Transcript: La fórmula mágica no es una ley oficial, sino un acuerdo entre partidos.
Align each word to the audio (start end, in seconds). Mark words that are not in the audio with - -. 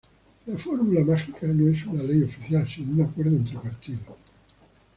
La 0.47 0.57
fórmula 0.57 1.03
mágica 1.05 1.45
no 1.45 1.71
es 1.71 1.85
una 1.85 2.01
ley 2.01 2.23
oficial, 2.23 2.67
sino 2.67 2.91
un 2.91 3.03
acuerdo 3.07 3.35
entre 3.37 3.59
partidos. 3.59 4.07